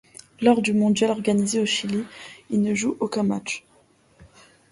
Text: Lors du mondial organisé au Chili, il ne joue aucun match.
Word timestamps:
Lors 0.41 0.63
du 0.63 0.73
mondial 0.73 1.11
organisé 1.11 1.59
au 1.59 1.67
Chili, 1.67 2.05
il 2.49 2.63
ne 2.63 2.73
joue 2.73 2.97
aucun 2.99 3.21
match. 3.21 3.63